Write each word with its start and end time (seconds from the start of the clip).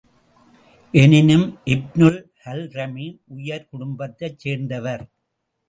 எனினும், 0.93 1.45
Ibnul 1.65 2.17
Hadrami 2.45 3.07
உயர் 3.37 3.69
குடும்பத்தைச் 3.69 4.39
சேர்ந்தவர். 4.39 5.05